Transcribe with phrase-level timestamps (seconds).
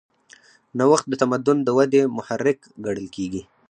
[0.77, 3.41] نوښت د تمدن د ودې محرک ګڼل کېږي.